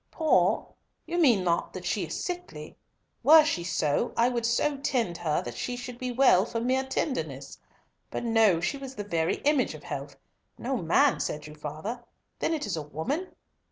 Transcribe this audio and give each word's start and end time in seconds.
"Poor! 0.09 0.73
You 1.05 1.19
mean 1.19 1.43
not 1.43 1.73
that 1.73 1.85
she 1.85 2.07
is 2.07 2.23
sickly. 2.25 2.75
Were 3.21 3.45
she 3.45 3.63
so, 3.63 4.13
I 4.17 4.29
would 4.29 4.47
so 4.47 4.77
tend 4.77 5.15
her 5.19 5.43
that 5.43 5.55
she 5.55 5.75
should 5.77 5.99
be 5.99 6.11
well 6.11 6.43
for 6.43 6.59
mere 6.59 6.83
tenderness. 6.85 7.59
But 8.09 8.23
no, 8.23 8.59
she 8.59 8.77
was 8.79 8.95
the 8.95 9.03
very 9.03 9.35
image 9.45 9.75
of 9.75 9.83
health. 9.83 10.15
No 10.57 10.75
man, 10.75 11.19
said 11.19 11.45
you, 11.45 11.53
father? 11.53 12.03
Then 12.39 12.51
it 12.51 12.65
is 12.65 12.75
a 12.77 12.81
woman. 12.81 13.35